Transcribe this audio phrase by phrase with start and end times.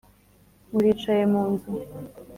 [0.71, 1.71] muricaye mu nzu,